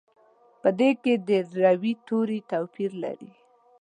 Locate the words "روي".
1.65-1.93